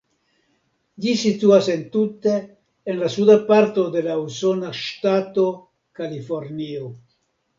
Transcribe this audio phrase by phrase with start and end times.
[1.03, 2.31] Ĝi situanta entute
[2.93, 5.47] en la suda parto de la usona ŝtato
[6.01, 6.91] Kalifornio.